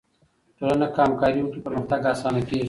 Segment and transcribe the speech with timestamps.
[0.57, 2.59] ټولنه که همکاري وکړي، پرمختګ آسانه کیږي.